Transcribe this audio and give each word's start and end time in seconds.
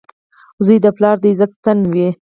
•زوی 0.65 0.77
د 0.83 0.87
پلار 0.97 1.15
د 1.23 1.23
عزت 1.33 1.51
ستن 1.57 1.77
وي. 1.93 2.07